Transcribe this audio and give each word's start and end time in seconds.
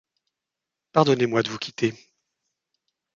Pardonnez-moi 0.93 1.43
de 1.43 1.49
vous 1.51 1.59
quitter… 1.59 1.93